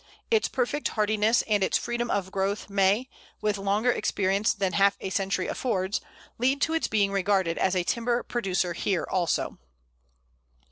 [0.31, 3.07] Its perfect hardiness and its freedom of growth may,
[3.39, 6.01] with longer experience than half a century affords,
[6.39, 9.59] lead to its being regarded as a timber producer here also.